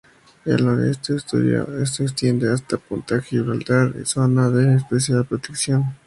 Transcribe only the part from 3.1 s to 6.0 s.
Gibraltar, otra zona de especial protección.